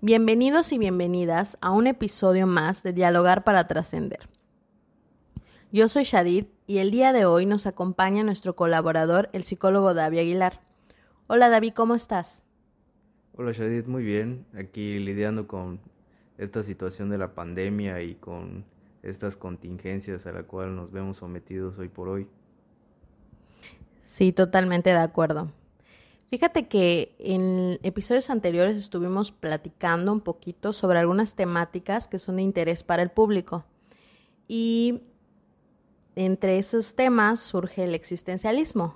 [0.00, 4.28] Bienvenidos y bienvenidas a un episodio más de Dialogar para Trascender.
[5.72, 10.20] Yo soy Shadid y el día de hoy nos acompaña nuestro colaborador, el psicólogo David
[10.20, 10.60] Aguilar.
[11.26, 12.44] Hola David, ¿cómo estás?
[13.34, 14.46] Hola Shadid, muy bien.
[14.56, 15.80] Aquí lidiando con
[16.36, 18.64] esta situación de la pandemia y con
[19.02, 22.28] estas contingencias a la cual nos vemos sometidos hoy por hoy.
[24.04, 25.50] Sí, totalmente de acuerdo.
[26.30, 32.42] Fíjate que en episodios anteriores estuvimos platicando un poquito sobre algunas temáticas que son de
[32.42, 33.64] interés para el público.
[34.46, 35.00] Y
[36.16, 38.94] entre esos temas surge el existencialismo.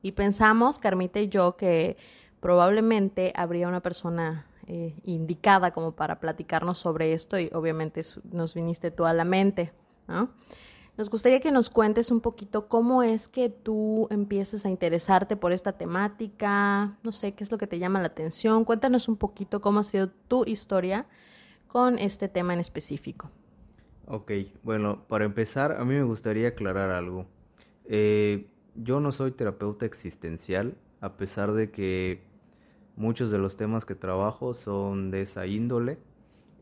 [0.00, 1.98] Y pensamos, Carmita y yo, que
[2.40, 8.00] probablemente habría una persona eh, indicada como para platicarnos sobre esto y obviamente
[8.32, 9.72] nos viniste tú a la mente,
[10.08, 10.30] ¿no?
[10.96, 15.52] Nos gustaría que nos cuentes un poquito cómo es que tú empiezas a interesarte por
[15.52, 18.64] esta temática, no sé, qué es lo que te llama la atención.
[18.64, 21.04] Cuéntanos un poquito cómo ha sido tu historia
[21.68, 23.30] con este tema en específico.
[24.06, 27.26] Ok, bueno, para empezar, a mí me gustaría aclarar algo.
[27.84, 32.22] Eh, yo no soy terapeuta existencial, a pesar de que
[32.96, 35.98] muchos de los temas que trabajo son de esa índole.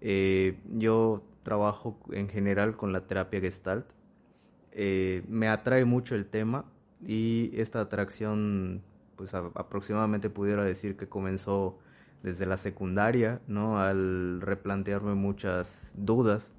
[0.00, 3.86] Eh, yo trabajo en general con la terapia gestalt,
[4.74, 6.64] eh, me atrae mucho el tema
[7.06, 8.82] y esta atracción,
[9.16, 11.78] pues aproximadamente pudiera decir que comenzó
[12.24, 13.78] desde la secundaria, ¿no?
[13.78, 16.52] Al replantearme muchas dudas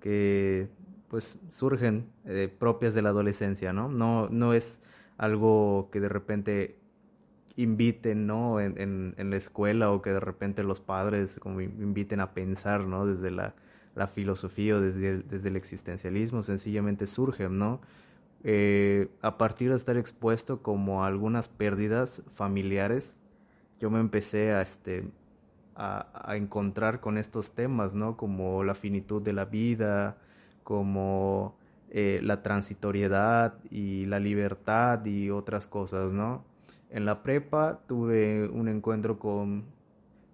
[0.00, 0.68] que
[1.08, 3.88] pues surgen eh, propias de la adolescencia, ¿no?
[3.88, 4.80] No, no es
[5.18, 6.78] algo que de repente
[7.56, 8.60] inviten, ¿no?
[8.60, 13.06] En, en, la escuela o que de repente los padres como inviten a pensar, ¿no?
[13.06, 13.54] Desde la
[13.96, 17.80] la filosofía o desde el, desde el existencialismo sencillamente surge, ¿no?
[18.44, 23.16] Eh, a partir de estar expuesto como a algunas pérdidas familiares,
[23.80, 25.08] yo me empecé a, este,
[25.74, 28.16] a, encontrar con estos temas, ¿no?
[28.16, 30.18] Como la finitud de la vida,
[30.62, 31.56] como
[31.90, 36.44] eh, la transitoriedad y la libertad y otras cosas, ¿no?
[36.90, 39.64] En la prepa tuve un encuentro con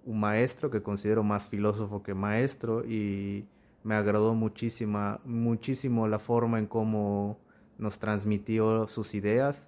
[0.04, 3.46] un maestro que considero más filósofo que maestro y
[3.84, 7.38] me agradó muchísima, muchísimo la forma en cómo
[7.78, 9.66] nos transmitió sus ideas,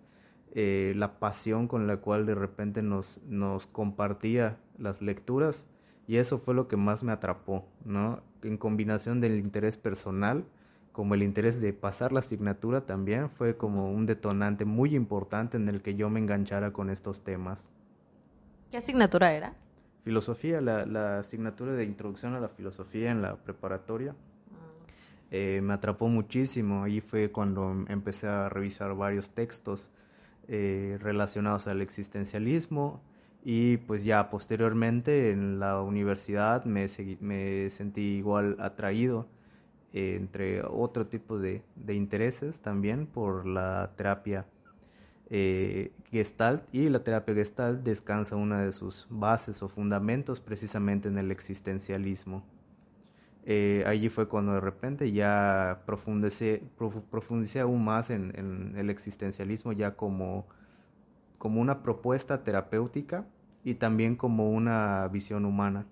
[0.54, 5.68] eh, la pasión con la cual de repente nos, nos compartía las lecturas
[6.06, 8.22] y eso fue lo que más me atrapó, ¿no?
[8.42, 10.44] En combinación del interés personal
[10.94, 15.68] como el interés de pasar la asignatura también fue como un detonante muy importante en
[15.68, 17.68] el que yo me enganchara con estos temas.
[18.70, 19.56] ¿Qué asignatura era?
[20.04, 24.14] Filosofía, la, la, asignatura de introducción a la filosofía en la preparatoria.
[24.52, 24.86] Ah.
[25.30, 26.84] Eh, me atrapó muchísimo.
[26.84, 29.90] Ahí fue cuando empecé a revisar varios textos
[30.46, 33.00] eh, relacionados al existencialismo
[33.42, 36.86] y pues ya posteriormente en la universidad me,
[37.20, 39.26] me sentí igual atraído
[39.94, 44.44] eh, entre otro tipo de, de intereses también por la terapia
[45.30, 51.18] eh, Gestalt y la terapia Gestalt descansa una de sus bases o fundamentos precisamente en
[51.18, 52.44] el existencialismo.
[53.46, 56.62] Eh, allí fue cuando de repente ya profundicé,
[57.10, 60.46] profundicé aún más en, el existencialismo ya como,
[61.38, 63.26] como una propuesta terapéutica
[63.62, 65.86] y también como una visión humana.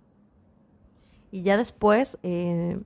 [1.31, 2.78] Y ya después eh,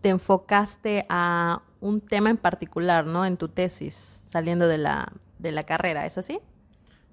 [0.00, 3.24] te enfocaste a un tema en particular, ¿no?
[3.24, 6.40] En tu tesis, saliendo de la, de la carrera, ¿es así?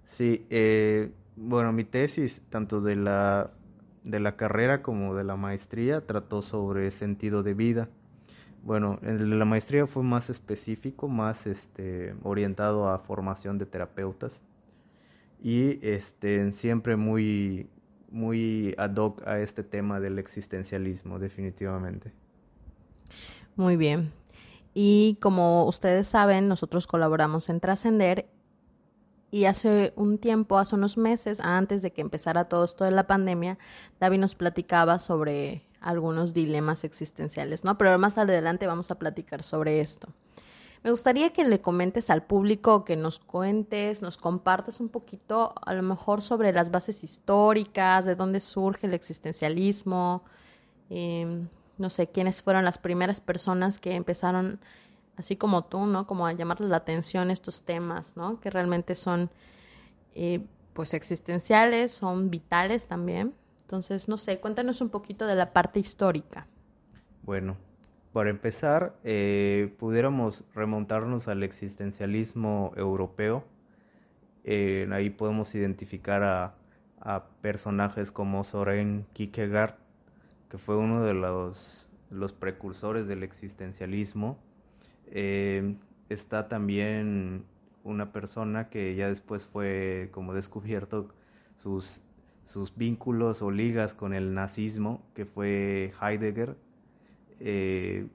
[0.03, 3.51] Sí, eh, bueno, mi tesis, tanto de la,
[4.03, 7.89] de la carrera como de la maestría, trató sobre sentido de vida.
[8.63, 14.41] Bueno, de la maestría fue más específico, más este, orientado a formación de terapeutas
[15.41, 17.69] y este, siempre muy,
[18.09, 22.11] muy ad hoc a este tema del existencialismo, definitivamente.
[23.55, 24.11] Muy bien.
[24.79, 28.29] Y como ustedes saben, nosotros colaboramos en Trascender
[29.31, 33.07] y hace un tiempo, hace unos meses, antes de que empezara todo esto de la
[33.07, 33.57] pandemia,
[33.99, 37.75] David nos platicaba sobre algunos dilemas existenciales, ¿no?
[37.79, 40.09] Pero más adelante vamos a platicar sobre esto.
[40.83, 45.73] Me gustaría que le comentes al público, que nos cuentes, nos compartas un poquito, a
[45.73, 50.23] lo mejor sobre las bases históricas, de dónde surge el existencialismo,
[50.91, 51.47] eh,
[51.77, 54.59] no sé, quiénes fueron las primeras personas que empezaron,
[55.15, 56.07] así como tú, ¿no?
[56.07, 58.39] Como a llamarles la atención estos temas, ¿no?
[58.39, 59.29] Que realmente son,
[60.15, 63.33] eh, pues, existenciales, son vitales también.
[63.61, 66.47] Entonces, no sé, cuéntanos un poquito de la parte histórica.
[67.23, 67.57] Bueno,
[68.13, 73.43] para empezar, eh, pudiéramos remontarnos al existencialismo europeo.
[74.43, 76.53] Eh, ahí podemos identificar a,
[77.41, 79.75] personajes como Soren Kierkegaard,
[80.49, 84.37] que fue uno de los, los precursores del existencialismo.
[85.07, 85.75] Eh,
[86.09, 87.43] está también
[87.83, 91.09] una persona que ya después fue como descubierto
[91.55, 92.01] sus,
[92.43, 96.55] sus vínculos o ligas con el nazismo, que fue Heidegger.
[97.39, 98.07] Eh,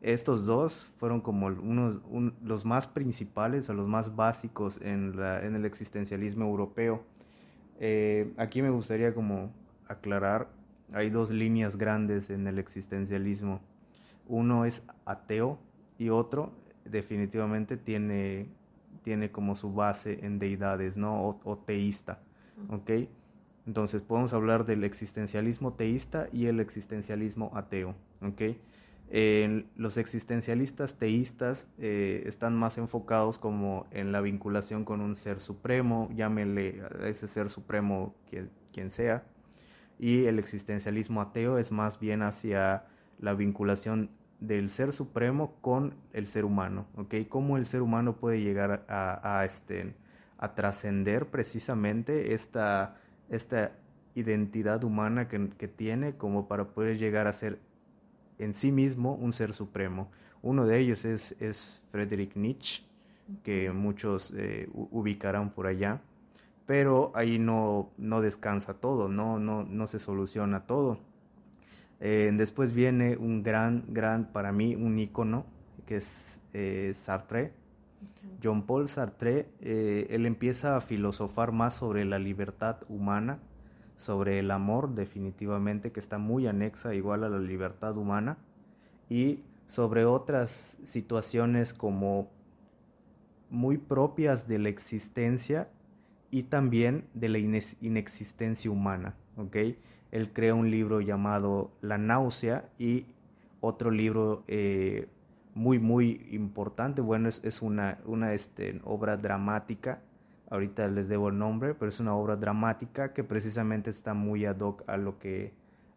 [0.00, 2.00] estos dos fueron como unos,
[2.44, 7.02] los más principales o los más básicos en, la, en el existencialismo europeo.
[7.80, 9.52] Eh, aquí me gustaría como
[9.88, 10.48] aclarar,
[10.92, 13.60] hay dos líneas grandes en el existencialismo.
[14.26, 15.58] Uno es ateo
[15.98, 16.52] y otro
[16.84, 18.48] definitivamente tiene,
[19.02, 21.28] tiene como su base en deidades, ¿no?
[21.44, 22.20] O, teísta,
[22.70, 22.90] ¿ok?
[23.66, 28.42] Entonces podemos hablar del existencialismo teísta y el existencialismo ateo, ¿ok?
[29.76, 36.10] los existencialistas teístas eh, están más enfocados como en la vinculación con un ser supremo,
[36.14, 39.24] llámele a ese ser supremo quien, quien sea,
[39.98, 42.84] y el existencialismo ateo es más bien hacia
[43.18, 44.10] la vinculación
[44.40, 47.14] del ser supremo con el ser humano, ¿ok?
[47.28, 49.94] Cómo el ser humano puede llegar a, a este,
[50.38, 52.96] a trascender precisamente esta,
[53.28, 53.72] esta
[54.14, 57.58] identidad humana que, que, tiene como para poder llegar a ser
[58.38, 60.10] en sí mismo un ser supremo.
[60.40, 62.84] Uno de ellos es, es Friedrich Nietzsche,
[63.42, 66.00] que muchos eh, ubicarán por allá,
[66.68, 71.00] pero ahí no, no descansa todo, no, no, no se soluciona todo.
[71.98, 75.46] Eh, después viene un gran, gran, para mí, un icono,
[75.84, 77.52] que es eh, Sartre.
[78.40, 83.40] John Paul Sartre, él empieza a filosofar más sobre la libertad humana
[83.98, 88.38] sobre el amor definitivamente que está muy anexa igual a la libertad humana
[89.10, 92.30] y sobre otras situaciones como
[93.50, 95.68] muy propias de la existencia
[96.30, 99.56] y también de la inexistencia humana, ¿ok?
[100.10, 103.06] Él crea un libro llamado La náusea y
[103.60, 105.08] otro libro eh,
[105.54, 110.00] muy, muy importante, bueno, es, es una, una este, obra dramática
[110.50, 114.60] ahorita les debo el nombre, pero es una obra dramática que precisamente está muy ad
[114.60, 115.52] hoc a lo que,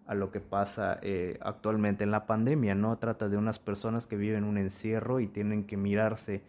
[0.05, 2.97] a lo que pasa eh, actualmente en la pandemia, ¿no?
[2.97, 6.41] Trata de unas personas que viven un encierro y tienen que mirarse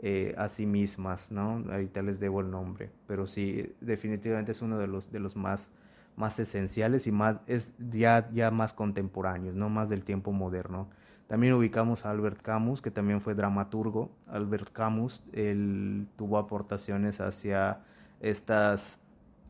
[0.00, 1.64] eh, a sí mismas, ¿no?
[1.70, 5.70] Ahorita les debo el nombre, pero sí, definitivamente es uno de los, de los más,
[6.16, 9.68] más esenciales y más, es ya, ya más contemporáneos, ¿no?
[9.68, 10.88] Más del tiempo moderno.
[11.26, 14.10] También ubicamos a Albert Camus, que también fue dramaturgo.
[14.28, 17.80] Albert Camus, él tuvo aportaciones hacia
[18.20, 19.00] estas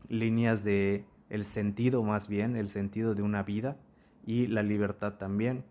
[0.09, 3.77] líneas de el sentido más bien, el sentido de una vida
[4.25, 5.63] y la libertad también.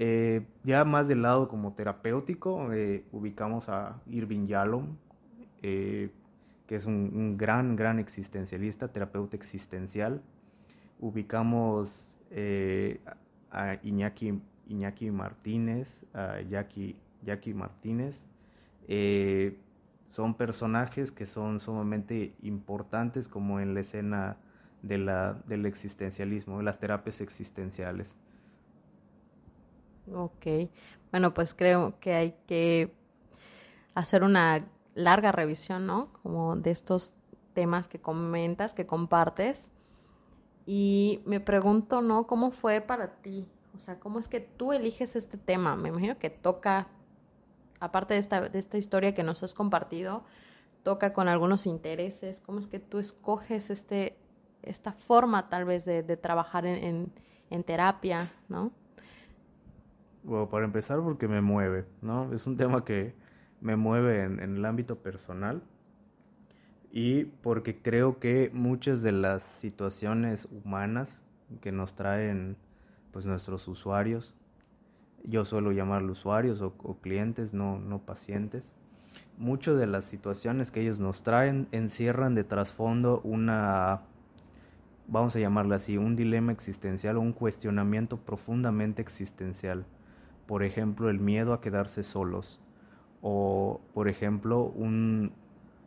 [0.00, 4.96] Eh, ya más del lado como terapéutico, eh, ubicamos a Irving Yalom,
[5.62, 6.12] eh,
[6.68, 10.22] que es un, gran, gran existencialista, terapeuta existencial.
[11.00, 12.16] Ubicamos
[13.50, 16.04] a Iñaki Iñaki Martínez,
[16.48, 18.26] Jackie, Jackie Martínez.
[20.06, 24.36] Son personajes que son sumamente importantes como en la escena
[24.82, 28.14] de la, del existencialismo, de las terapias existenciales.
[30.14, 30.70] Ok,
[31.10, 32.92] bueno, pues creo que hay que
[33.94, 36.12] hacer una larga revisión, ¿no?
[36.22, 37.14] Como de estos
[37.54, 39.72] temas que comentas, que compartes.
[40.66, 42.26] Y me pregunto, ¿no?
[42.26, 43.48] ¿Cómo fue para ti
[43.78, 45.76] o sea, ¿cómo es que tú eliges este tema?
[45.76, 46.88] Me imagino que toca,
[47.78, 50.24] aparte de esta, de esta historia que nos has compartido,
[50.82, 52.40] toca con algunos intereses.
[52.40, 54.18] ¿Cómo es que tú escoges este,
[54.62, 57.12] esta forma tal vez de, trabajar en,
[57.50, 58.72] en, terapia, no?
[60.28, 62.34] Bueno, para empezar porque me mueve, ¿no?
[62.34, 63.14] Es un tema que
[63.62, 65.62] me mueve en, en el ámbito personal
[66.92, 71.24] y porque creo que muchas de las situaciones humanas
[71.62, 72.58] que nos traen
[73.10, 74.34] pues nuestros usuarios,
[75.24, 78.70] yo suelo llamarlos usuarios o, clientes, no, no pacientes,
[79.38, 84.02] muchas de las situaciones que ellos nos traen encierran de trasfondo una,
[85.06, 89.86] vamos a llamarle así, un dilema existencial o un cuestionamiento profundamente existencial.
[90.48, 92.58] Por ejemplo, el miedo a quedarse solos.
[93.22, 95.30] O, por ejemplo, un,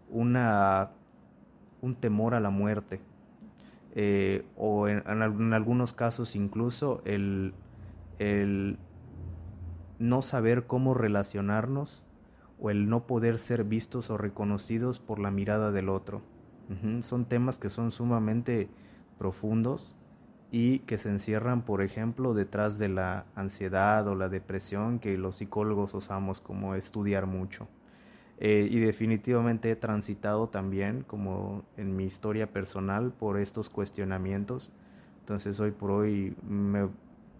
[0.10, 0.92] una,
[1.82, 3.02] un temor a la muerte
[3.94, 5.04] eh, o en,
[5.54, 7.54] algunos casos incluso el,
[8.20, 8.78] el
[10.00, 12.02] no saber cómo relacionarnos
[12.58, 16.22] o el no poder ser vistos o reconocidos por la mirada del otro.
[17.02, 18.70] Son temas que son sumamente
[19.18, 19.94] profundos
[20.52, 25.38] y que se encierran, por ejemplo, detrás de la ansiedad o la depresión que los
[25.38, 27.68] psicólogos osamos como estudiar mucho.
[28.38, 34.70] Eh, y definitivamente he transitado también, como en mi historia personal, por estos cuestionamientos.
[35.22, 36.90] Entonces hoy por hoy me,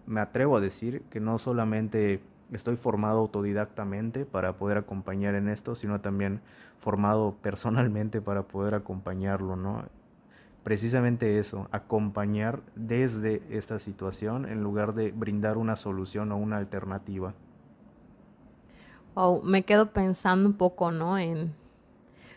[0.06, 5.74] me atrevo a decir que no solamente estoy formado autodidactamente para poder acompañar en esto,
[5.74, 6.40] sino también
[6.78, 9.84] formado personalmente para poder acompañarlo, ¿no?
[10.62, 17.34] Precisamente eso, acompañar desde esta situación en lugar de brindar una solución o una alternativa.
[19.14, 21.18] Oh, me quedo pensando un poco, ¿no?
[21.18, 21.52] En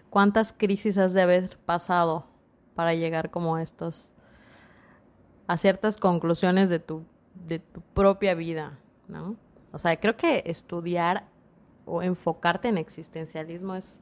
[0.10, 2.26] cuántas crisis has de haber pasado
[2.74, 4.12] para llegar como estos,
[5.48, 7.04] a ciertas conclusiones de tu,
[7.48, 8.78] de tu propia vida,
[9.08, 9.36] ¿no?
[9.72, 11.26] O sea, creo que estudiar
[11.86, 14.02] o enfocarte en existencialismo es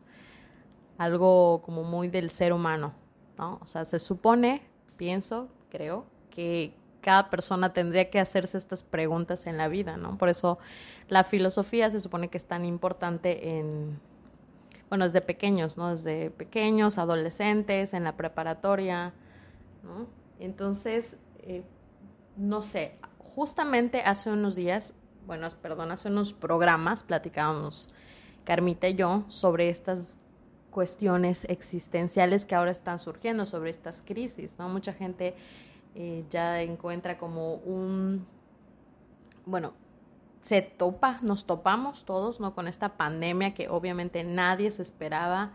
[0.98, 2.94] algo como muy del ser humano,
[3.38, 3.60] ¿no?
[3.62, 4.62] O sea, se supone,
[4.98, 10.18] pienso, creo, que cada persona tendría que hacerse estas preguntas en la vida, ¿no?
[10.18, 10.58] Por eso
[11.10, 14.00] la filosofía se supone que es tan importante en,
[14.90, 15.92] bueno, desde pequeños, ¿no?
[15.92, 19.14] Desde pequeños, adolescentes, en la preparatoria,
[19.84, 20.08] ¿no?
[20.40, 21.64] Entonces, eh,
[22.38, 22.96] no sé,
[23.36, 24.94] justamente hace unos días,
[25.28, 27.92] bueno, perdón, hace unos programas platicábamos
[28.44, 30.22] Carmita y yo sobre estas
[30.74, 34.68] cuestiones existenciales que ahora están surgiendo, sobre estas crisis, ¿no?
[34.68, 35.36] Mucha gente
[35.96, 38.26] eh, ya encuentra como un,
[39.46, 39.74] bueno,
[40.42, 42.54] se topa, nos topamos todos, ¿no?
[42.54, 45.52] Con esta pandemia que obviamente nadie se esperaba,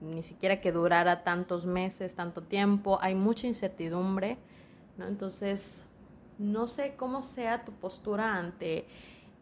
[0.00, 4.38] ni siquiera que durara tantos meses, tanto tiempo, hay mucha incertidumbre,
[4.96, 5.06] ¿no?
[5.06, 5.84] Entonces,
[6.38, 8.86] no sé cómo sea tu postura ante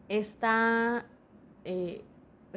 [0.09, 1.05] esta,
[1.63, 2.03] eh,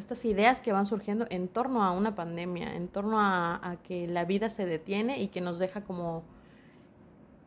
[0.01, 4.25] estas ideas que van surgiendo en torno a una pandemia, en torno a que la
[4.25, 6.25] vida se detiene y que nos deja como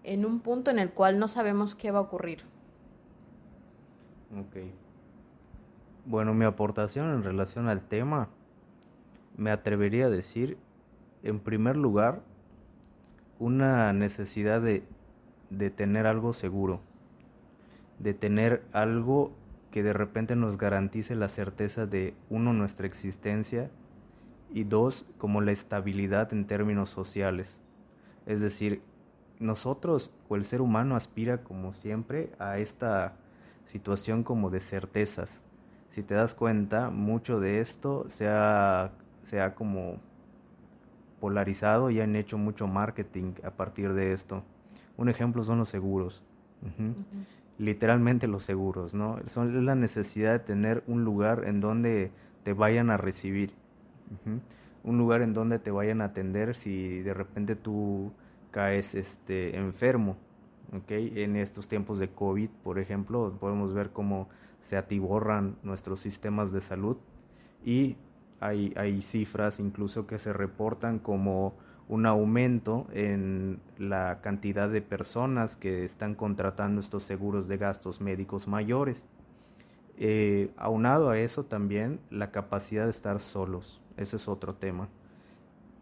[0.04, 2.44] en un punto en el cual no sabemos qué va a ocurrir.
[4.38, 4.58] Ok.
[6.06, 8.30] Bueno, mi aportación en relación al tema,
[9.38, 10.58] me atrevería a decir,
[11.24, 12.22] en primer lugar,
[13.40, 14.84] una necesidad de,
[15.50, 16.82] de tener algo seguro,
[18.00, 19.32] de tener algo
[19.74, 23.72] que de repente nos garantice la certeza de, uno, nuestra existencia,
[24.51, 27.60] y dos, como la estabilidad en términos sociales.
[28.27, 28.84] Es decir,
[29.39, 33.15] nosotros o el ser humano aspira como siempre a esta
[33.65, 35.42] situación como de certezas.
[35.89, 38.92] Si te das cuenta, mucho de esto se ha,
[39.56, 39.98] como
[41.20, 44.44] polarizado y han hecho mucho marketing a partir de esto.
[44.98, 46.22] Un ejemplo son los seguros.
[47.58, 49.20] Literalmente los seguros, ¿no?
[49.27, 52.12] Son la necesidad de tener un lugar en donde
[52.43, 53.53] te vayan a recibir.
[54.84, 58.12] Un lugar en donde te vayan a atender si de repente tú
[58.51, 60.17] caes este, enfermo.
[60.75, 61.12] ¿okay?
[61.24, 64.29] En estos tiempos de COVID, por ejemplo, podemos ver cómo
[64.60, 66.98] se atiborran nuestros sistemas de salud
[67.65, 67.98] y
[68.39, 71.53] hay, hay cifras incluso que se reportan como
[71.90, 78.48] un aumento en la cantidad de personas que están contratando estos seguros de gastos médicos
[78.48, 79.08] mayores.
[79.98, 84.90] Eh, aunado a eso también la capacidad de estar solos, ese es otro tema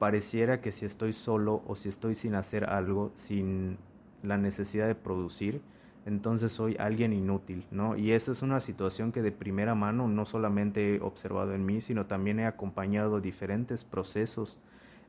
[0.01, 3.77] pareciera que si estoy solo o si estoy sin hacer algo, sin
[4.24, 5.62] la necesidad de producir,
[6.08, 7.96] entonces soy alguien inútil, ¿no?
[7.96, 11.81] Y eso es una situación que de primera mano no solamente he observado en mí,
[11.81, 14.58] sino también he acompañado diferentes procesos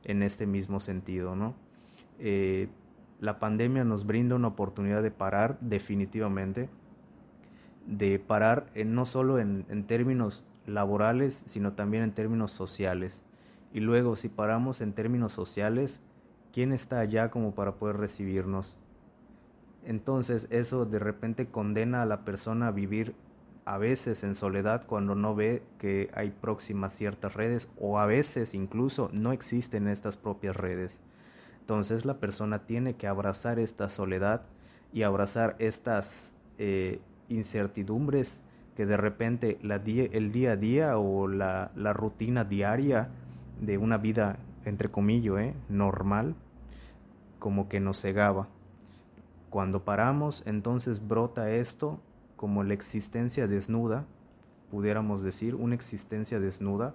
[0.03, 1.53] en este mismo sentido, ¿no?
[2.19, 2.69] Eh,
[3.19, 6.69] la pandemia nos brinda una oportunidad de parar definitivamente,
[7.85, 13.23] de parar no solo en, en términos laborales, sino también en términos sociales.
[13.73, 16.01] Y luego, si paramos en términos sociales,
[16.51, 18.77] ¿quién está allá como para poder recibirnos?
[19.85, 23.15] Entonces eso de repente condena a la persona a vivir
[23.65, 28.53] a veces en soledad cuando no ve que hay próximas ciertas redes o a veces
[28.53, 30.99] incluso no existen estas propias redes.
[31.61, 34.41] Entonces la persona tiene que abrazar esta soledad
[34.91, 38.41] y abrazar estas eh, incertidumbres
[38.75, 43.09] que de repente el día a día o la, la rutina diaria
[43.61, 45.53] de una vida, entre comillas, ¿eh?
[45.69, 46.35] normal,
[47.39, 48.47] como que nos cegaba.
[49.49, 51.99] Cuando paramos, entonces brota esto
[52.43, 54.05] como la existencia desnuda,
[54.69, 56.93] pudiéramos decir, una existencia desnuda,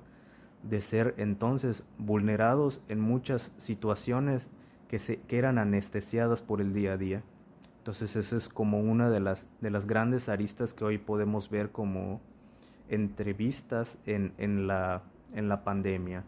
[0.63, 4.51] de ser entonces vulnerados en muchas situaciones
[4.89, 7.23] que, se, que eran anestesiadas por el día a día.
[7.79, 11.73] Entonces esa es como una de las, de las grandes aristas que hoy podemos ver
[11.73, 12.21] como
[12.91, 15.01] entrevistas en, en, la,
[15.33, 16.25] en la pandemia.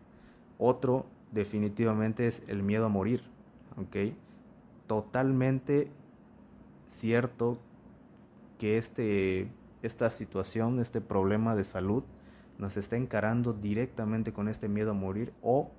[0.57, 3.23] Otro definitivamente es el miedo a morir,
[3.77, 4.15] ¿ok?
[4.87, 5.91] Totalmente
[6.87, 7.59] cierto
[8.61, 9.49] que este,
[9.81, 12.05] esta situación, este problema de salud,
[12.59, 15.71] nos está encarando directamente con este miedo a morir o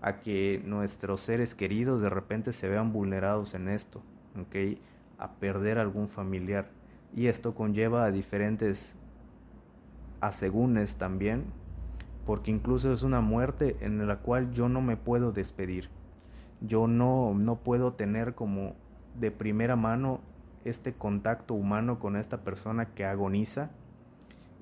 [0.00, 4.02] a que nuestros seres queridos de repente se vean vulnerados en esto.
[5.18, 6.70] A perder algún familiar.
[7.14, 8.96] Y esto conlleva a diferentes
[10.22, 11.44] asegúnes también,
[12.24, 15.90] porque incluso es una muerte en la cual yo no me puedo despedir.
[16.62, 18.76] Yo no, no puedo tener como
[19.18, 20.20] de primera mano
[20.64, 23.70] este contacto humano con esta persona que agoniza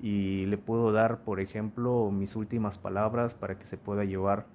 [0.01, 4.45] y le puedo dar, por ejemplo, mis últimas palabras para que se pueda llevar.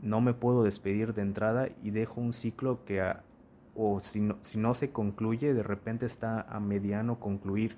[0.00, 3.02] No me puedo despedir de entrada y dejo un ciclo que,
[3.74, 7.76] o si no, si no se concluye, de repente está a mediano concluir.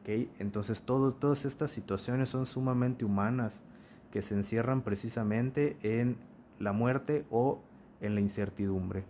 [0.00, 0.30] ¿okay?
[0.38, 3.62] Entonces todas estas situaciones son sumamente humanas
[4.10, 6.18] que se encierran precisamente en
[6.58, 7.60] la muerte o
[8.00, 9.04] en la incertidumbre.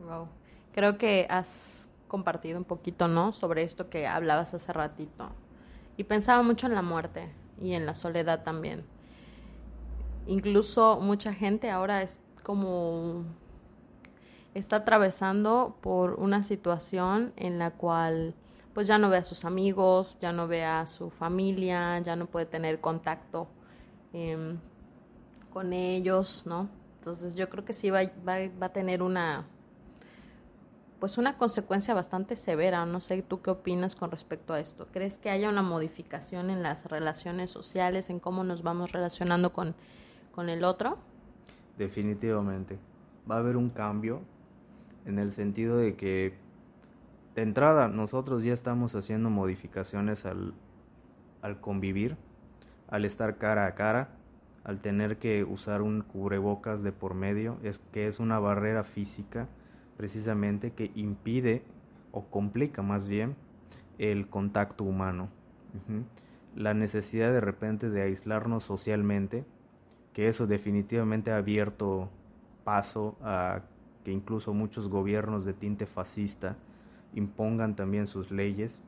[0.00, 0.28] Wow.
[0.76, 3.32] Creo que has compartido un poquito, ¿no?
[3.32, 5.30] Sobre esto que hablabas hace ratito.
[5.96, 8.84] Y pensaba mucho en la muerte y en la soledad también.
[10.26, 13.24] Incluso mucha gente ahora es como
[14.52, 18.34] está atravesando por una situación en la cual
[18.74, 22.26] pues ya no ve a sus amigos, ya no ve a su familia, ya no
[22.26, 23.48] puede tener contacto
[24.12, 24.58] em,
[25.48, 26.68] con ellos, ¿no?
[26.96, 28.02] Entonces yo creo que sí va,
[28.60, 29.46] a tener una
[31.06, 32.84] pues una consecuencia bastante severa.
[32.84, 34.88] No sé tú qué opinas con respecto a esto.
[34.90, 39.76] ¿Crees que haya una modificación en las relaciones sociales, en cómo nos vamos relacionando con,
[40.32, 40.98] con el otro?
[41.78, 42.76] Definitivamente.
[43.30, 44.20] Va a haber un cambio
[45.04, 46.34] en el sentido de que
[47.36, 50.54] de entrada nosotros ya estamos haciendo modificaciones al,
[51.40, 52.16] al convivir,
[52.88, 54.08] al estar cara a cara,
[54.64, 59.46] al tener que usar un cubrebocas de por medio, es que es una barrera física
[59.96, 61.62] precisamente que impide
[62.12, 63.36] o complica más bien
[63.98, 65.28] el contacto humano.
[66.54, 69.44] La necesidad de repente de aislarnos socialmente,
[70.12, 72.08] que eso definitivamente ha abierto
[72.64, 73.60] paso a
[74.04, 76.56] que incluso muchos gobiernos de tinte fascista
[77.14, 78.80] impongan también sus leyes,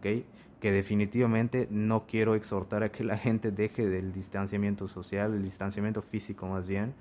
[0.00, 0.24] que
[0.72, 6.46] definitivamente no quiero exhortar a que la gente deje del distanciamiento social, el distanciamiento físico
[6.46, 6.94] más bien,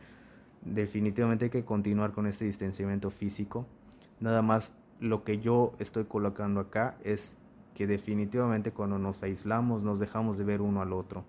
[0.62, 3.66] definitivamente hay que continuar con este distanciamiento físico.
[4.20, 7.38] Nada más lo que yo estoy colocando acá es
[7.76, 11.24] que definitivamente cuando nos aislamos nos dejamos de ver uno al otro.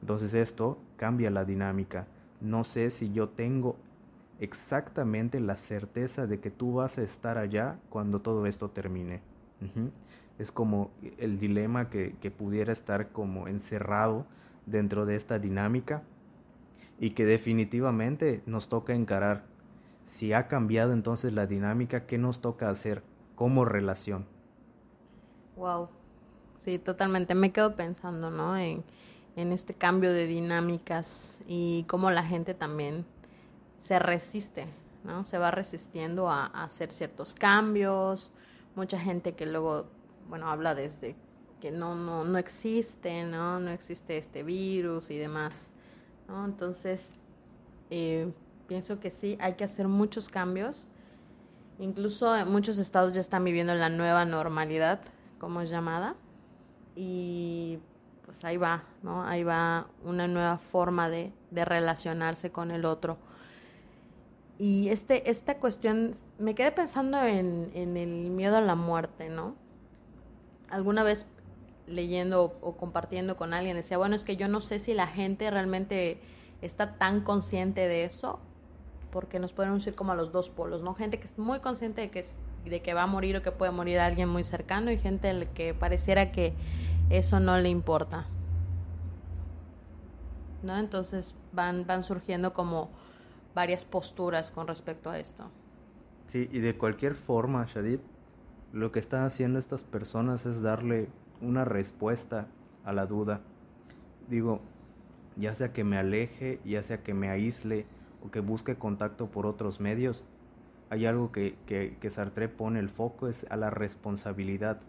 [0.00, 2.06] Entonces esto cambia la dinámica.
[2.40, 3.76] No sé si yo tengo
[4.38, 9.20] exactamente la certeza de que tú vas a estar allá cuando todo esto termine.
[10.38, 14.26] Es como el dilema que, que pudiera estar como encerrado
[14.66, 16.02] dentro de esta dinámica
[16.98, 19.44] y que definitivamente nos toca encarar.
[20.06, 23.02] Si ha cambiado entonces la dinámica, ¿qué nos toca hacer
[23.34, 24.26] como relación?
[25.56, 25.88] Wow,
[26.58, 27.34] sí, totalmente.
[27.34, 28.56] Me quedo pensando, ¿no?
[28.56, 28.84] En,
[29.36, 33.04] en este cambio de dinámicas y cómo la gente también
[33.78, 34.66] se resiste,
[35.04, 35.24] ¿no?
[35.24, 38.32] Se va resistiendo a, a hacer ciertos cambios.
[38.74, 39.86] Mucha gente que luego,
[40.28, 41.16] bueno, habla desde
[41.60, 43.60] que no, no, no existe, ¿no?
[43.60, 45.72] No existe este virus y demás.
[46.28, 47.10] Entonces,
[47.90, 48.32] eh,
[48.66, 50.86] pienso que sí, hay que hacer muchos cambios.
[51.78, 55.00] Incluso muchos estados ya están viviendo la nueva normalidad,
[55.38, 56.16] como es llamada,
[56.94, 57.78] y
[58.24, 59.24] pues ahí va, ¿no?
[59.24, 63.18] Ahí va una nueva forma de, de relacionarse con el otro.
[64.58, 69.54] Y este, esta cuestión, me quedé pensando en, en el miedo a la muerte, ¿no?
[70.70, 71.26] Alguna vez
[71.86, 75.50] leyendo o compartiendo con alguien, decía, bueno, es que yo no sé si la gente
[75.50, 76.20] realmente
[76.62, 78.40] está tan consciente de eso,
[79.10, 80.94] porque nos pueden ir como a los dos polos, ¿no?
[80.94, 82.24] Gente que es muy consciente de que,
[82.64, 85.74] de que va a morir o que puede morir alguien muy cercano y gente que
[85.74, 86.54] pareciera que
[87.10, 88.26] eso no le importa.
[90.62, 90.76] ¿No?
[90.76, 92.90] Entonces van, van surgiendo como
[93.54, 95.44] varias posturas con respecto a esto.
[96.26, 98.00] Sí, y de cualquier forma, Shadid,
[98.72, 101.08] lo que están haciendo estas personas es darle
[101.40, 102.48] una respuesta
[102.84, 103.40] a la duda.
[104.28, 104.60] Digo,
[105.36, 107.86] ya sea que me aleje, ya sea que me aísle
[108.24, 110.24] o que busque contacto por otros medios,
[110.88, 114.80] hay algo que, que, Sartre pone el foco, es a la responsabilidad.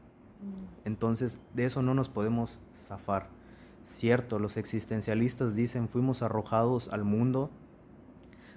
[0.42, 0.88] Mm.
[0.88, 3.30] Entonces, de eso no nos podemos zafar.
[3.84, 7.50] Cierto, los existencialistas dicen fuimos arrojados al mundo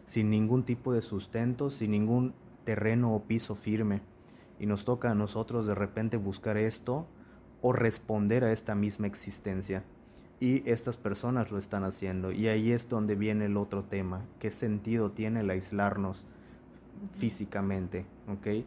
[0.07, 4.03] sin ningún tipo de sustento, sin ningún terreno o piso firme.
[4.59, 7.07] Y nos toca a nosotros de repente buscar esto
[7.63, 9.85] o responder a esta misma existencia.
[10.41, 12.33] Y estas personas lo están haciendo.
[12.33, 14.23] Y ahí es donde viene el otro tema.
[14.39, 16.25] ¿Qué sentido tiene el aislarnos
[17.19, 18.07] físicamente?
[18.29, 18.65] ¿Ok?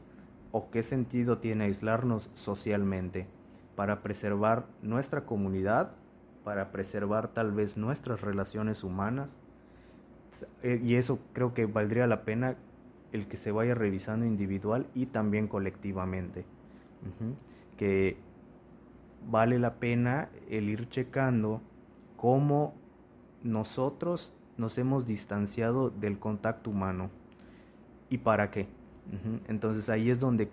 [0.51, 3.27] ¿O qué sentido tiene aislarnos socialmente?
[3.75, 5.93] Para preservar nuestra comunidad
[6.43, 9.38] para preservar tal vez nuestras relaciones humanas.
[10.62, 12.58] Eh, y eso creo que valdría la pena
[13.12, 16.45] el que se vaya revisando individual y también colectivamente.
[17.77, 18.17] Que
[19.29, 21.62] vale la pena el ir checando
[22.17, 22.73] cómo
[23.43, 27.09] nosotros nos hemos distanciado del contacto humano
[28.09, 28.67] y para qué.
[29.47, 30.49] Entonces ahí es donde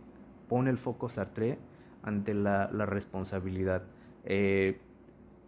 [0.48, 1.59] pone el foco Sartre
[2.02, 3.83] ante la, responsabilidad.
[4.24, 4.80] Eh,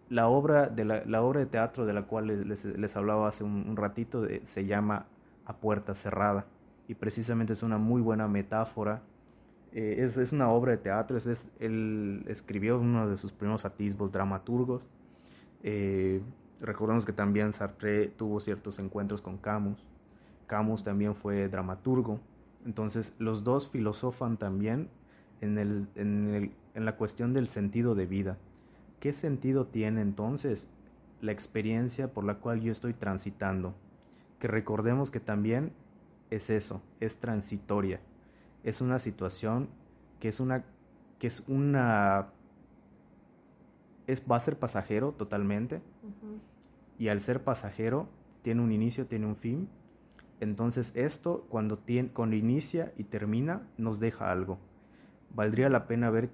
[0.08, 4.26] la, obra de la, obra de teatro de la cual les, hablaba hace un, ratito
[4.26, 5.06] eh, se llama
[5.46, 6.46] A Puerta Cerrada
[6.86, 9.02] y precisamente es una muy buena metáfora.
[9.72, 14.12] Eh, es, es, una obra de teatro, es, él escribió uno de sus primeros atisbos
[14.12, 14.86] dramaturgos.
[16.60, 19.84] recordemos que también Sartre tuvo ciertos encuentros con Camus.
[20.46, 22.20] Camus también fue dramaturgo.
[22.66, 24.88] Entonces los dos filosofan también
[25.40, 28.36] en, el, en, en la cuestión del sentido de vida.
[29.00, 30.68] ¿Qué sentido tiene entonces
[31.20, 33.74] la experiencia por la cual yo estoy transitando?
[34.38, 35.72] Que recordemos que también
[36.30, 38.00] es eso, es transitoria.
[38.62, 39.68] Es una situación
[40.20, 40.64] que es una
[41.18, 42.28] que es una
[44.06, 45.82] es va a ser pasajero totalmente.
[46.98, 48.08] Y al ser pasajero
[48.42, 49.68] tiene un inicio, tiene un fin.
[50.40, 54.58] Entonces esto cuando tiene, cuando inicia y termina nos deja algo
[55.34, 56.30] valdría la pena ver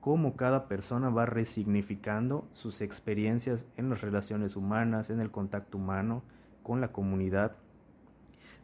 [0.00, 6.22] cómo cada persona va resignificando sus experiencias en las relaciones humanas, en el contacto humano,
[6.62, 7.56] con la comunidad,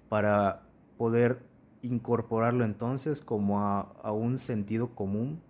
[0.09, 0.62] para
[0.96, 1.42] poder
[1.87, 5.40] incorporarlo entonces como a, un sentido común,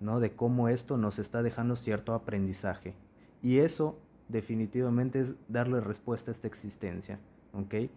[0.00, 0.20] ¿no?
[0.20, 2.94] De cómo esto nos está dejando cierto aprendizaje.
[3.42, 7.18] Y eso definitivamente es darle respuesta a esta existencia,
[7.52, 7.90] ¿ok?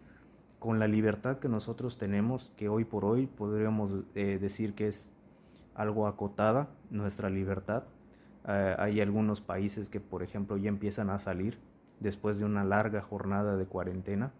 [0.59, 5.11] Con la libertad que nosotros tenemos, que hoy por hoy podríamos eh, decir que es
[5.75, 7.83] algo acotada nuestra libertad.
[8.47, 11.57] Eh, hay algunos países que, por ejemplo, ya empiezan a salir
[11.99, 14.31] después de una larga jornada de cuarentena.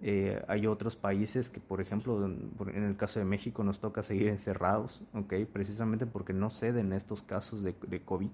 [0.00, 4.28] Eh, hay otros países que, por ejemplo, en el caso de México nos toca seguir
[4.28, 5.44] encerrados, ¿okay?
[5.44, 8.30] precisamente porque no ceden estos casos de, COVID.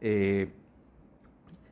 [0.00, 0.50] Eh,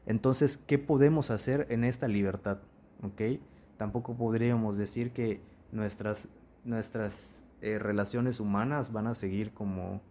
[0.05, 2.59] entonces, ¿qué podemos hacer en esta libertad?
[3.03, 3.41] ¿okay?
[3.79, 5.41] Tampoco podríamos decir que
[5.73, 6.29] nuestras,
[6.65, 10.03] nuestras eh, relaciones humanas van a seguir como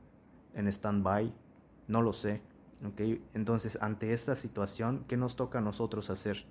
[0.55, 1.31] en stand-by,
[1.87, 2.41] no lo sé.
[2.91, 3.23] ¿okay?
[3.35, 6.43] Entonces, ante esta situación, ¿qué nos toca a nosotros hacer?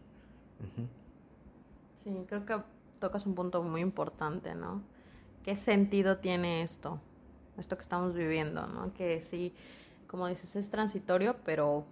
[2.04, 2.56] Sí, creo que
[3.00, 4.82] tocas un punto muy importante, ¿no?
[5.42, 7.00] ¿Qué sentido tiene esto?
[7.58, 8.92] Esto que estamos viviendo, ¿no?
[8.94, 9.54] Que sí,
[10.06, 11.86] como dices, es transitorio, pero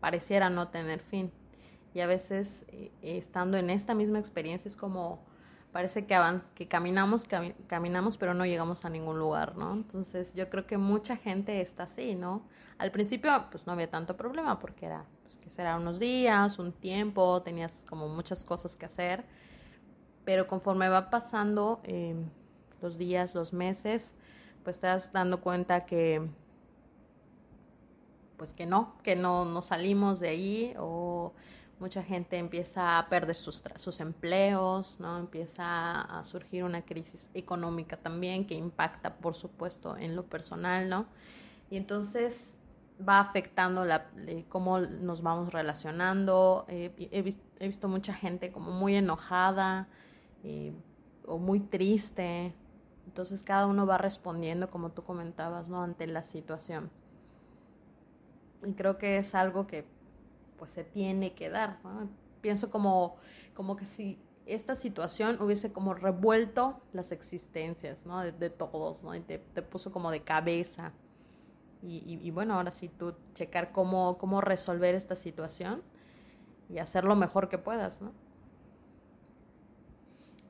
[0.00, 1.32] pareciera no tener fin.
[1.94, 5.20] Y a veces, eh, estando en esta misma experiencia, es como
[5.72, 6.16] parece que,
[6.54, 7.26] que caminamos,
[7.68, 9.72] caminamos, pero no llegamos a ningún lugar, ¿no?
[9.74, 12.42] Entonces yo creo que mucha gente está así, ¿no?
[12.78, 16.72] Al principio pues no había tanto problema porque era, pues que será unos días, un
[16.72, 19.24] tiempo, tenías como muchas cosas que hacer,
[20.24, 22.28] pero conforme va pasando em,
[22.80, 24.14] los días, los meses,
[24.62, 26.28] pues te das dando cuenta que
[28.36, 31.32] pues que no, que no, no salimos de ahí o
[31.78, 35.18] mucha gente empieza a perder sus, sus empleos, ¿no?
[35.18, 41.06] Empieza a surgir una crisis económica también que impacta, por supuesto, en lo personal, ¿no?
[41.70, 42.54] Y entonces
[43.06, 44.06] va afectando la,
[44.48, 46.64] cómo nos vamos relacionando.
[46.68, 47.22] he,
[47.60, 49.88] visto, mucha gente como muy enojada
[50.44, 50.72] eh,
[51.26, 52.54] o muy triste.
[53.06, 55.82] Entonces cada uno va respondiendo, como tú comentabas, ¿no?
[55.82, 56.90] Ante la situación.
[58.64, 59.84] Y creo que es algo que
[60.58, 61.78] pues se tiene que dar.
[62.40, 63.16] Pienso como,
[63.54, 68.20] como que si esta situación hubiese como revuelto las existencias ¿no?
[68.20, 69.14] de, todos ¿no?
[69.14, 70.92] y te, puso como de cabeza.
[71.86, 75.82] Y, bueno, ahora sí tú checar cómo, cómo resolver esta situación
[76.70, 78.00] y hacer lo mejor que puedas.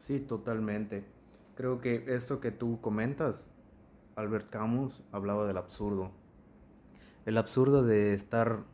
[0.04, 1.02] Sí, totalmente.
[1.54, 3.46] Creo que esto que tú comentas,
[4.16, 6.10] Albert Camus hablaba del absurdo.
[7.24, 8.64] El absurdo de estar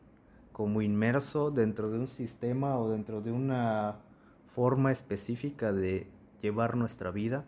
[0.51, 3.99] como inmerso dentro de un sistema o dentro de una
[4.57, 6.11] forma específica de
[6.43, 7.45] llevar nuestra vida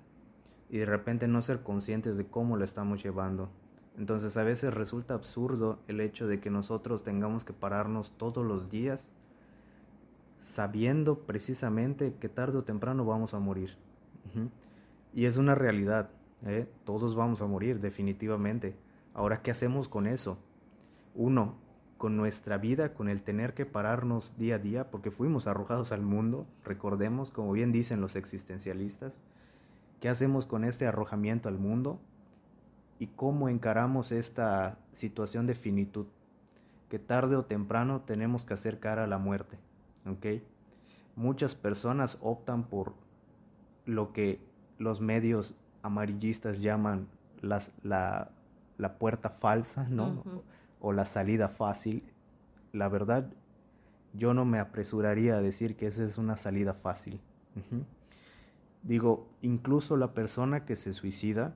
[0.71, 3.51] y de repente no ser conscientes de cómo la estamos llevando.
[3.99, 8.71] Entonces a veces resulta absurdo el hecho de que nosotros tengamos que pararnos todos los
[8.71, 9.12] días
[10.43, 13.77] sabiendo precisamente que tarde o temprano vamos a morir.
[15.15, 16.11] Y es una realidad,
[16.45, 16.67] ¿eh?
[16.85, 18.75] todos vamos a morir definitivamente.
[19.15, 20.39] Ahora, ¿qué hacemos con eso?
[21.15, 21.57] Uno,
[21.99, 26.03] con nuestra vida, con el tener que pararnos día a día, porque fuimos arrojados al
[26.03, 29.21] mundo, recordemos, como bien dicen los existencialistas,
[30.01, 32.01] ¿qué hacemos con este arrojamiento al mundo?
[32.99, 36.07] ¿Y cómo encaramos esta situación de finitud?
[36.93, 39.57] que tarde o temprano tenemos que hacer cara a la muerte,
[40.07, 40.43] ¿ok?
[41.17, 42.95] Muchas personas optan por
[43.87, 44.41] lo que
[44.79, 47.09] los medios amarillistas llaman
[47.41, 48.31] las, la,
[48.79, 50.23] la puerta falsa, ¿no?
[50.81, 52.03] O la salida fácil.
[52.73, 53.29] La verdad,
[54.15, 57.21] yo no me apresuraría a decir que esa es una salida fácil.
[58.83, 61.55] Digo, incluso la persona que se suicida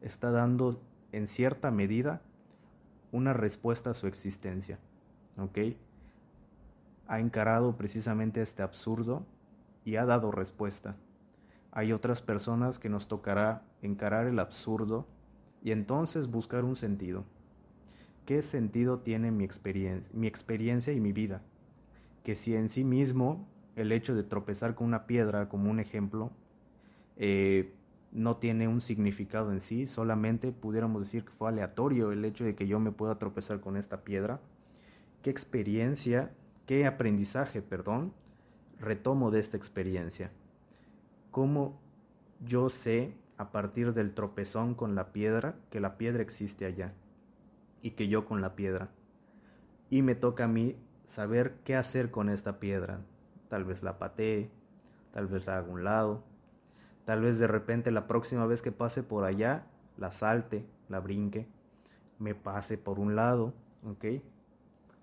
[0.00, 0.80] está dando
[1.12, 2.22] en cierta medida
[3.12, 4.78] una respuesta a su existencia.
[5.38, 5.58] ¿Ok?
[7.08, 9.26] Ha encarado precisamente este absurdo
[9.84, 10.94] y ha dado respuesta.
[11.72, 15.06] Hay otras personas que nos tocará encarar el absurdo
[15.62, 17.24] y entonces buscar un sentido.
[18.26, 21.42] ¿Qué sentido tiene mi experiencia, y mi vida?
[22.24, 26.30] Que si en sí mismo el hecho de tropezar con una piedra, como un ejemplo,
[27.16, 27.72] eh,
[28.12, 32.54] no tiene un significado en sí, solamente pudiéramos decir que fue aleatorio el hecho de
[32.54, 34.40] que yo me pueda tropezar con esta piedra.
[35.22, 36.30] ¿Qué experiencia,
[36.68, 38.12] qué aprendizaje, perdón,
[38.78, 40.30] retomo de esta experiencia?
[41.32, 41.80] ¿Cómo
[42.46, 46.92] yo sé a partir del tropezón con la piedra que la piedra existe allá
[47.82, 48.90] y que yo con la piedra?
[49.90, 50.76] Y me toca a mí
[51.06, 53.00] saber qué hacer con esta piedra.
[53.48, 54.48] Tal vez la patee,
[55.10, 56.22] tal vez la haga un lado,
[57.08, 59.64] Tal vez de repente la próxima vez que pase por allá,
[59.96, 61.48] la salte, la brinque,
[62.18, 64.20] me pase por un lado, ¿ok?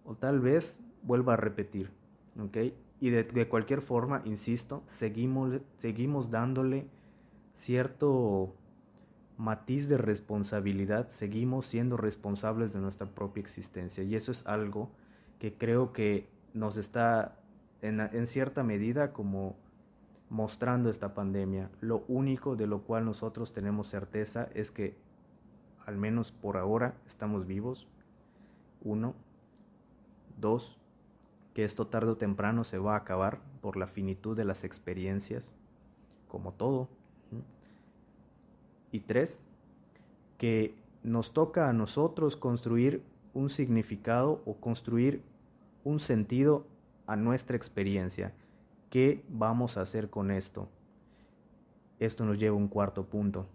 [0.03, 1.91] O tal vez vuelva a repetir,
[2.39, 2.57] ¿ok?
[2.99, 6.87] Y de, cualquier forma, insisto, seguimos, seguimos dándole
[7.53, 8.53] cierto
[9.37, 14.03] matiz de responsabilidad, seguimos siendo responsables de nuestra propia existencia.
[14.03, 14.89] Y eso es algo
[15.39, 17.37] que creo que nos está
[17.81, 19.55] en cierta medida como
[20.29, 21.69] mostrando esta pandemia.
[21.81, 24.97] Lo único de lo cual nosotros tenemos certeza es que,
[25.85, 27.87] al menos por ahora, estamos vivos.
[28.81, 29.13] Uno.
[30.37, 30.77] Dos,
[31.55, 35.55] que esto tarde o temprano se va a acabar por la finitud de las experiencias,
[36.27, 36.87] como todo.
[38.91, 39.39] Y tres,
[40.37, 43.01] que nos toca a nosotros construir
[43.33, 45.23] un significado o construir
[45.83, 46.67] un sentido
[47.07, 48.31] a nuestra experiencia
[48.95, 50.69] ¿Qué vamos a hacer con esto?
[51.99, 53.45] Esto nos lleva a un cuarto punto.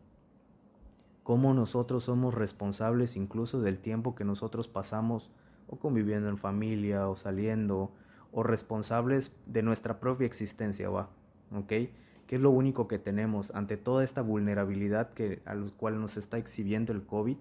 [1.23, 5.31] ¿Cómo nosotros somos responsables incluso del tiempo que nosotros pasamos
[5.71, 7.93] o conviviendo en familia o saliendo
[8.33, 11.11] o responsables de nuestra propia existencia, va?
[11.57, 11.69] ¿Ok?
[11.69, 16.17] ¿Qué es lo único que tenemos ante toda esta vulnerabilidad que, a la cual nos
[16.17, 17.37] está exhibiendo el COVID?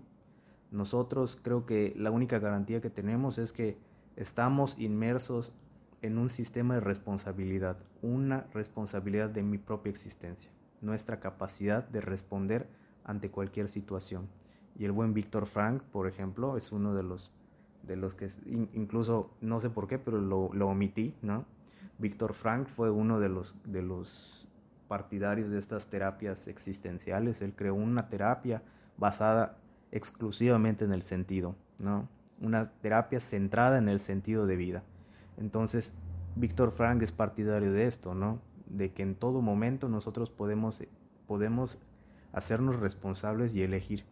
[0.71, 3.77] Nosotros creo que la única garantía que tenemos es que
[4.15, 5.53] estamos inmersos
[6.01, 12.67] en un sistema de responsabilidad, una responsabilidad de mi propia existencia, nuestra capacidad de responder
[13.03, 14.27] ante cualquier situación.
[14.77, 17.31] Y el buen Víctor Frank, por ejemplo, es uno de los,
[17.83, 21.45] de los que incluso, no sé por qué, pero lo, lo omití, ¿no?
[21.97, 24.47] Víctor Frank fue uno de los, de los
[24.87, 27.41] partidarios de estas terapias existenciales.
[27.41, 28.63] Él creó una terapia
[28.97, 29.57] basada
[29.91, 32.07] exclusivamente en el sentido, ¿no?
[32.41, 34.83] Una terapia centrada en el sentido de vida.
[35.37, 35.93] Entonces,
[36.35, 38.39] Víctor Frank es partidario de esto, ¿no?
[38.67, 40.81] De que en todo momento nosotros podemos,
[41.27, 41.79] podemos
[42.31, 44.05] hacernos responsables y elegir.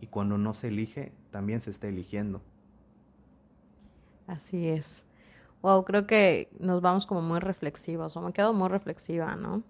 [0.00, 2.42] Y cuando no se elige, también se está eligiendo.
[4.26, 5.06] Así es.
[5.62, 9.62] Wow, creo que nos vamos como muy reflexivos, o me quedo muy reflexiva, ¿no?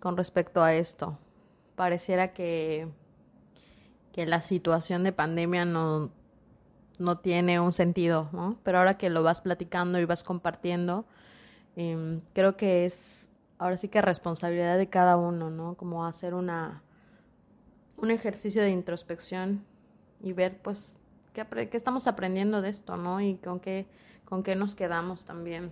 [0.00, 1.18] Con respecto a esto.
[1.76, 2.88] Pareciera que,
[4.12, 6.10] que la situación de pandemia no,
[6.98, 8.58] no tiene un sentido, ¿no?
[8.62, 11.06] Pero ahora que lo vas platicando y vas compartiendo,
[11.76, 15.74] em, creo que es ahora sí que responsabilidad de cada uno, ¿no?
[15.76, 16.82] Como hacer una
[17.96, 19.64] un ejercicio de introspección
[20.20, 20.96] y ver, pues,
[21.32, 23.20] qué, estamos aprendiendo de esto, ¿no?
[23.20, 23.86] Y con qué,
[24.24, 25.70] con qué nos quedamos también.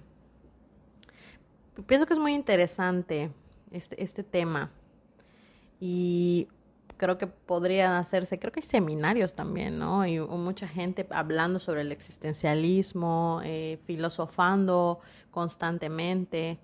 [1.86, 3.30] Pienso que es muy interesante
[3.70, 4.70] este, este tema.
[5.80, 6.48] Y
[7.00, 10.06] creo que podrían hacerse, creo que hay seminarios también, ¿no?
[10.06, 16.58] Y mucha gente hablando sobre el existencialismo, eh, filosofando constantemente.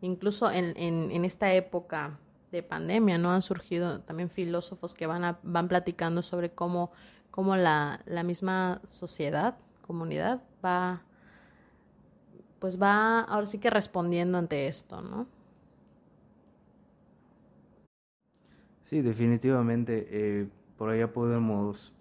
[0.00, 2.18] Incluso en, en, esta época
[2.52, 3.30] de pandemia, ¿no?
[3.30, 6.92] Han surgido también filósofos que van, van platicando sobre cómo,
[7.30, 9.56] cómo la, la misma sociedad,
[9.86, 11.02] comunidad, va,
[12.58, 15.26] pues va ahora sí que respondiendo ante esto, ¿no?
[18.82, 20.06] Sí, definitivamente.
[20.10, 21.92] Eh, por allá podemos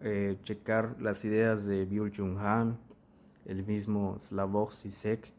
[0.00, 2.78] eh, checar las ideas de Byul Jung Han,
[3.44, 5.32] el mismo Slavoj Zizek,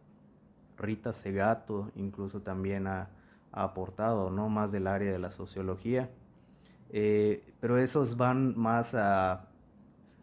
[0.78, 3.08] Rita Segato, incluso también ha,
[3.54, 6.10] aportado no más del área de la sociología.
[6.90, 9.48] Eh, pero esos van más a,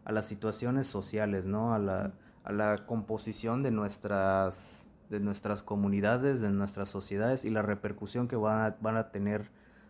[0.05, 1.73] a las situaciones sociales, ¿no?
[1.73, 2.13] A, la,
[2.43, 8.35] a la composición de nuestras, de nuestras comunidades, de nuestras sociedades y la repercusión que
[8.35, 9.49] van a, van a tener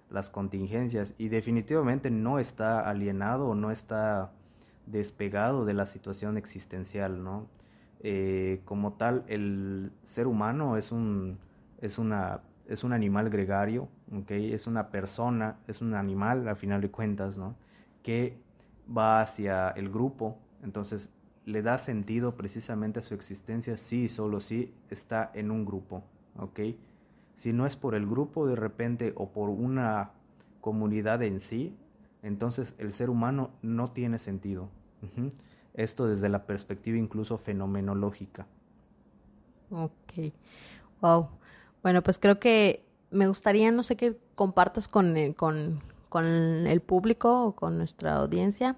[0.10, 1.14] las contingencias.
[1.18, 4.32] Y definitivamente no está alienado no está
[4.86, 7.48] despegado de la situación existencial, ¿no?
[8.04, 11.38] Eh, como tal, el ser humano es un,
[11.80, 13.90] es una, es un animal gregario,
[14.22, 14.54] ¿okay?
[14.54, 17.56] es una persona, es un animal, a final de cuentas, ¿no?
[18.04, 18.38] que
[18.96, 21.10] va hacia el grupo, entonces
[21.46, 26.04] le da sentido precisamente a su existencia si solo si está en un grupo,
[26.38, 26.60] ¿ok?
[27.34, 30.12] Si no es por el grupo de repente o por una
[30.60, 31.76] comunidad en sí,
[32.22, 34.70] entonces el ser humano no tiene sentido.
[35.74, 38.46] Esto desde la perspectiva incluso fenomenológica.
[39.72, 40.34] Ok.
[41.02, 41.30] Wow.
[41.84, 46.82] Bueno, pues creo que me gustaría, no sé, qué compartas con, el, con, con el
[46.82, 48.76] público o con nuestra audiencia.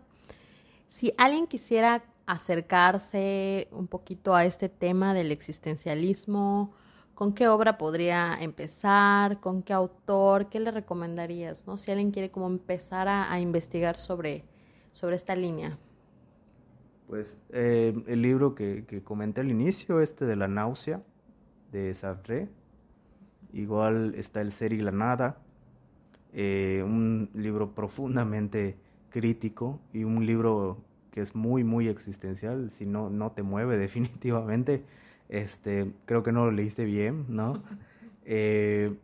[0.87, 6.73] Si alguien quisiera acercarse un poquito a este tema del existencialismo,
[7.15, 9.39] ¿con qué obra podría empezar?
[9.39, 10.47] ¿Con qué autor?
[10.47, 11.67] ¿Qué le recomendarías?
[11.67, 11.77] ¿no?
[11.77, 14.45] Si alguien quiere como empezar a, a investigar sobre,
[14.93, 15.77] sobre esta línea.
[17.07, 21.03] Pues eh, el libro que, que, comenté al inicio, este de la náusea,
[21.71, 22.49] de Sartre.
[23.53, 25.37] Igual está El ser y la nada,
[26.33, 28.75] eh, un libro profundamente
[29.09, 30.79] crítico y un libro
[31.11, 34.83] que es muy, muy existencial, si no, no te mueve definitivamente.
[35.29, 37.53] Este, creo que no lo leíste bien, ¿no?
[38.25, 38.95] Eh,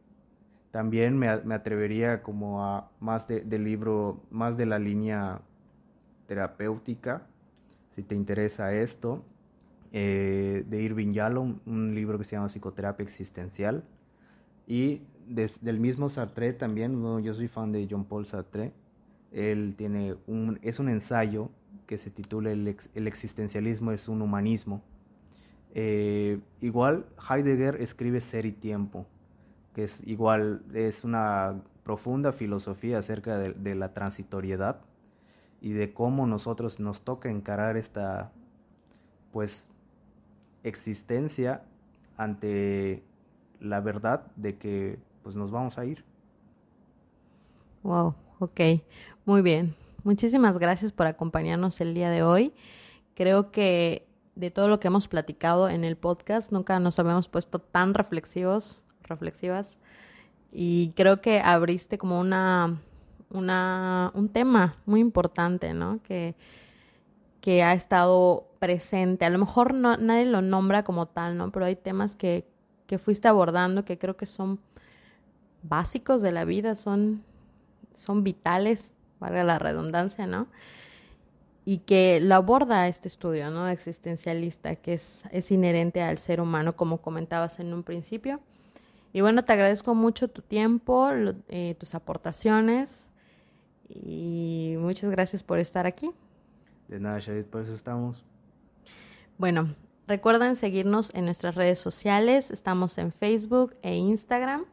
[0.71, 5.41] también me, me, atrevería como a más de, del libro, más de la línea
[6.25, 7.27] terapéutica,
[7.95, 9.25] si te interesa esto,
[9.91, 13.83] eh, de Irving Yalom, un libro que se llama Psicoterapia Existencial.
[14.69, 18.71] Y del mismo Sartre también, yo soy fan de John Paul Sartre,
[19.31, 21.49] él tiene un, es un ensayo
[21.87, 24.83] que se titula El, el existencialismo es un humanismo.
[25.73, 29.07] Eh, igual Heidegger escribe Ser y Tiempo,
[29.73, 34.81] que es igual, es una profunda filosofía acerca de, de la transitoriedad
[35.61, 38.31] y de cómo nosotros nos toca encarar esta
[39.31, 39.67] pues
[40.63, 41.63] existencia
[42.17, 43.03] ante
[43.59, 46.03] la verdad de que pues nos vamos a ir.
[47.83, 48.59] Wow, ok,
[49.25, 49.75] muy bien.
[50.03, 52.53] Muchísimas gracias por acompañarnos el día de hoy.
[53.15, 57.59] Creo que de todo lo que hemos platicado en el podcast, nunca nos habíamos puesto
[57.59, 59.77] tan reflexivos, reflexivas,
[60.51, 62.79] y creo que abriste como una
[63.29, 65.99] una, un tema muy importante, ¿no?
[66.03, 66.35] Que,
[67.41, 69.25] que ha estado presente.
[69.25, 71.51] A lo mejor no, nadie lo nombra como tal, ¿no?
[71.51, 72.45] Pero hay temas que,
[72.89, 74.59] que fuiste abordando que creo que son
[75.61, 77.21] básicos de la vida, son,
[77.95, 80.47] son vitales, valga la redundancia, ¿no?
[81.65, 83.69] Y que lo aborda este estudio, ¿no?
[83.69, 88.39] Existencialista, que es, es inherente al ser humano, como comentabas en un principio.
[89.13, 91.11] Y bueno, te agradezco mucho tu tiempo,
[91.47, 93.07] eh, tus aportaciones.
[93.87, 96.09] Y muchas gracias por estar aquí.
[96.87, 98.23] De nada, Shadid, por eso estamos.
[99.37, 99.75] Bueno,
[100.09, 102.51] recuerden seguirnos en nuestras redes sociales.
[102.51, 104.65] Estamos en Facebook e Instagram.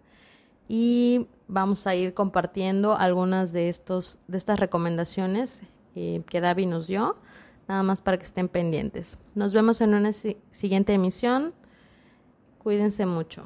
[0.67, 5.63] Y vamos a ir compartiendo algunas de, estos, de estas recomendaciones
[5.95, 7.17] eh, que David nos dio,
[7.69, 9.17] nada más para que estén pendientes.
[9.37, 11.55] Nos vemos en una siguiente emisión.
[12.59, 13.45] Cuídense mucho.